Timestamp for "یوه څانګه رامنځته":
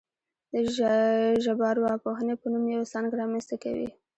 2.75-3.55